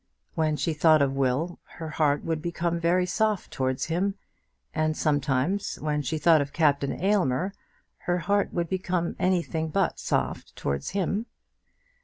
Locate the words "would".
2.23-2.41, 8.51-8.67